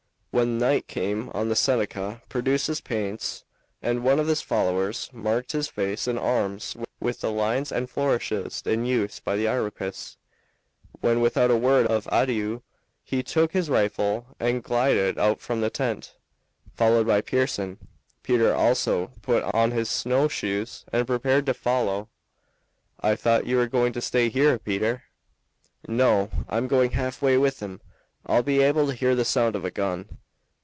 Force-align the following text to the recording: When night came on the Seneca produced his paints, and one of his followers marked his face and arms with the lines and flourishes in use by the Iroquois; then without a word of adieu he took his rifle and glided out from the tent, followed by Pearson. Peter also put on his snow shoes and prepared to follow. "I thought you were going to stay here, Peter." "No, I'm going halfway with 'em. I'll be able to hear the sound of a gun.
When 0.33 0.57
night 0.57 0.87
came 0.87 1.29
on 1.33 1.49
the 1.49 1.57
Seneca 1.57 2.21
produced 2.29 2.67
his 2.67 2.79
paints, 2.79 3.43
and 3.81 4.01
one 4.01 4.17
of 4.17 4.27
his 4.27 4.41
followers 4.41 5.09
marked 5.11 5.51
his 5.51 5.67
face 5.67 6.07
and 6.07 6.17
arms 6.17 6.73
with 7.01 7.19
the 7.19 7.29
lines 7.29 7.69
and 7.69 7.89
flourishes 7.89 8.63
in 8.65 8.85
use 8.85 9.19
by 9.19 9.35
the 9.35 9.47
Iroquois; 9.47 10.15
then 11.01 11.19
without 11.19 11.51
a 11.51 11.57
word 11.57 11.85
of 11.87 12.07
adieu 12.13 12.63
he 13.03 13.21
took 13.21 13.51
his 13.51 13.69
rifle 13.69 14.25
and 14.39 14.63
glided 14.63 15.19
out 15.19 15.41
from 15.41 15.59
the 15.59 15.69
tent, 15.69 16.15
followed 16.77 17.05
by 17.05 17.19
Pearson. 17.19 17.77
Peter 18.23 18.53
also 18.55 19.11
put 19.21 19.43
on 19.53 19.71
his 19.71 19.89
snow 19.89 20.29
shoes 20.29 20.85
and 20.93 21.05
prepared 21.07 21.45
to 21.45 21.53
follow. 21.53 22.07
"I 23.01 23.17
thought 23.17 23.45
you 23.47 23.57
were 23.57 23.67
going 23.67 23.91
to 23.91 24.01
stay 24.01 24.29
here, 24.29 24.57
Peter." 24.57 25.03
"No, 25.89 26.31
I'm 26.47 26.69
going 26.69 26.91
halfway 26.91 27.35
with 27.37 27.61
'em. 27.61 27.81
I'll 28.27 28.43
be 28.43 28.61
able 28.61 28.85
to 28.87 28.93
hear 28.93 29.15
the 29.15 29.25
sound 29.25 29.55
of 29.57 29.65
a 29.65 29.71
gun. 29.71 30.19